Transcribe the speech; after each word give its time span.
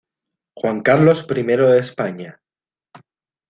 Juan 0.61 0.79
Carlos 0.81 1.23
I 1.37 1.43
de 1.47 1.77
España. 1.77 2.41